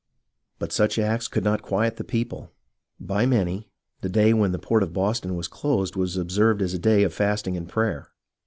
[0.57, 2.51] But such acts could not quiet the people.
[2.99, 3.69] By many,
[4.01, 7.13] the day when the port of Boston was closed was observed as a day of
[7.13, 8.09] fasting and prayer.